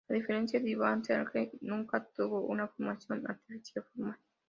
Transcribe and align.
A 0.09 0.13
diferencia 0.13 0.59
de 0.59 0.71
Iván, 0.71 1.03
Sergey 1.05 1.51
nunca 1.61 2.03
tuvo 2.03 2.41
una 2.47 2.67
formación 2.69 3.23
artística 3.29 3.83
formal. 3.93 4.17